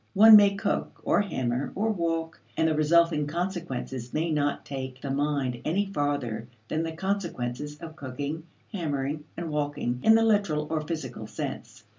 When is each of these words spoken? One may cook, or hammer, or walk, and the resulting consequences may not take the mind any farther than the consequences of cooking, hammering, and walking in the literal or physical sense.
One 0.15 0.35
may 0.35 0.55
cook, 0.55 0.99
or 1.03 1.21
hammer, 1.21 1.71
or 1.75 1.91
walk, 1.91 2.39
and 2.57 2.67
the 2.67 2.73
resulting 2.73 3.27
consequences 3.27 4.15
may 4.15 4.31
not 4.31 4.65
take 4.65 4.99
the 4.99 5.11
mind 5.11 5.61
any 5.63 5.85
farther 5.85 6.47
than 6.69 6.81
the 6.81 6.91
consequences 6.93 7.77
of 7.79 7.95
cooking, 7.95 8.47
hammering, 8.73 9.25
and 9.37 9.51
walking 9.51 9.99
in 10.01 10.15
the 10.15 10.23
literal 10.25 10.65
or 10.71 10.81
physical 10.81 11.27
sense. 11.27 11.83